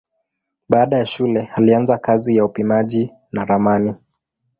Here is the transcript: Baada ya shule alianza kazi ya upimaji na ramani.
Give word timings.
Baada 0.69 0.97
ya 0.97 1.05
shule 1.05 1.49
alianza 1.55 1.97
kazi 1.97 2.35
ya 2.35 2.45
upimaji 2.45 3.13
na 3.31 3.45
ramani. 3.45 3.95